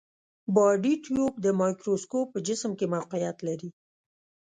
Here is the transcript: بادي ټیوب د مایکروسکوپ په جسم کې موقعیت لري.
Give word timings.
بادي 0.55 0.93
ټیوب 1.03 1.33
د 1.45 1.47
مایکروسکوپ 1.59 2.27
په 2.31 2.39
جسم 2.47 2.71
کې 2.79 2.85
موقعیت 2.95 3.37
لري. 3.47 3.69